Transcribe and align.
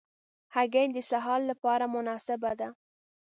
هګۍ 0.55 0.85
د 0.93 0.97
سهار 1.09 1.39
له 1.49 1.55
پاره 1.63 1.87
مناسبه 1.95 2.51
ده. 2.59 2.67